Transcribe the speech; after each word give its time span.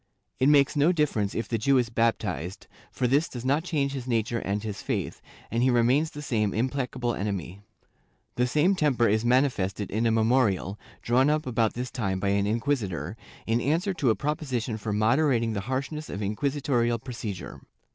It 0.39 0.49
makes 0.49 0.75
no 0.75 0.91
difference 0.91 1.35
if 1.35 1.47
the 1.47 1.59
Jew 1.59 1.77
is 1.77 1.91
baptized, 1.91 2.65
for 2.91 3.05
this 3.05 3.29
does 3.29 3.45
not 3.45 3.63
change 3.63 3.91
his 3.93 4.07
nature 4.07 4.39
and 4.39 4.63
his 4.63 4.81
faith, 4.81 5.21
and 5.51 5.61
he 5.61 5.69
remains 5.69 6.09
the 6.09 6.23
same 6.23 6.55
im 6.55 6.69
placable 6.71 7.13
enemy/ 7.15 7.59
The 8.33 8.47
same 8.47 8.73
temper 8.75 9.07
is 9.07 9.23
manifested 9.23 9.91
in 9.91 10.07
a 10.07 10.11
memorial, 10.11 10.79
drawn 11.03 11.29
up 11.29 11.45
about 11.45 11.75
this 11.75 11.91
time 11.91 12.19
by 12.19 12.29
an 12.29 12.47
inquisitor, 12.47 13.15
in 13.45 13.61
answer 13.61 13.93
to 13.93 14.09
a 14.09 14.15
propo 14.15 14.39
sition 14.41 14.79
for 14.79 14.91
moderating 14.91 15.53
the 15.53 15.59
harshness 15.69 16.09
of 16.09 16.23
inquisitorial 16.23 16.97
procedure. 16.97 17.61